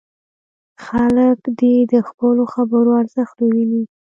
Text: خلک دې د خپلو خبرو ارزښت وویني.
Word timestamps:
خلک 0.85 1.39
دې 1.59 1.75
د 1.91 1.93
خپلو 2.07 2.43
خبرو 2.53 2.91
ارزښت 3.01 3.35
وویني. 3.41 3.83